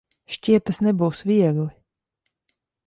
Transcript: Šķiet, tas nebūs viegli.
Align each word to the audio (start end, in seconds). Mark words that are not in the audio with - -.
Šķiet, 0.35 0.63
tas 0.69 0.81
nebūs 0.87 1.21
viegli. 1.31 1.69